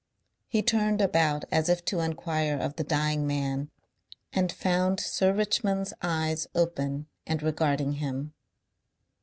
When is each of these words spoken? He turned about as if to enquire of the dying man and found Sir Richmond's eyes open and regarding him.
He 0.47 0.63
turned 0.63 0.99
about 0.99 1.45
as 1.51 1.69
if 1.69 1.85
to 1.85 1.99
enquire 1.99 2.57
of 2.57 2.75
the 2.75 2.83
dying 2.83 3.27
man 3.27 3.69
and 4.33 4.51
found 4.51 4.99
Sir 4.99 5.31
Richmond's 5.31 5.93
eyes 6.01 6.47
open 6.55 7.05
and 7.27 7.43
regarding 7.43 7.91
him. 7.91 8.33